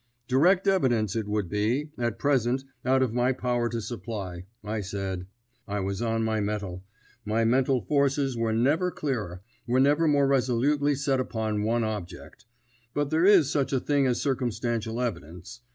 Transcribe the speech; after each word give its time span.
"Direct 0.27 0.67
evidence 0.67 1.15
it 1.15 1.27
would 1.27 1.47
be, 1.47 1.91
at 1.95 2.17
present, 2.17 2.63
out 2.83 3.03
of 3.03 3.13
my 3.13 3.31
power 3.33 3.69
to 3.69 3.79
supply," 3.79 4.45
I 4.63 4.81
said; 4.81 5.27
I 5.67 5.79
was 5.81 6.01
on 6.01 6.23
my 6.23 6.39
mettle; 6.39 6.83
my 7.23 7.45
mental 7.45 7.81
forces 7.81 8.35
were 8.35 8.51
never 8.51 8.89
clearer, 8.89 9.43
were 9.67 9.79
never 9.79 10.07
more 10.07 10.25
resolutely 10.25 10.95
set 10.95 11.19
upon 11.19 11.61
one 11.61 11.83
object; 11.83 12.45
"but 12.95 13.11
there 13.11 13.25
is 13.25 13.51
such 13.51 13.71
a 13.73 13.79
thing 13.79 14.07
as 14.07 14.19
circumstantial 14.19 14.99
evidence. 15.01 15.61